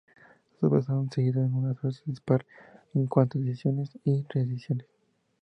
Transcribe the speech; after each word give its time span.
Sus 0.59 0.63
obras 0.63 0.89
han 0.89 1.11
seguido 1.11 1.41
una 1.45 1.75
suerte 1.75 2.01
dispar 2.07 2.43
en 2.95 3.05
cuanto 3.05 3.37
a 3.37 3.41
ediciones 3.41 3.91
y 4.03 4.25
reediciones. 4.29 4.87